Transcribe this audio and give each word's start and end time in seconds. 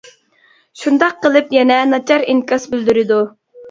شۇنداق 0.85 1.13
قىلىپ 1.27 1.55
يەنە 1.59 1.79
ناچار 1.93 2.29
ئىنكاس 2.31 2.71
بىلدۈرىدۇ. 2.77 3.27